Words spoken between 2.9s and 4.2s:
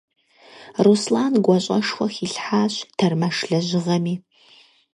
тэрмэш лэжьыгъэми.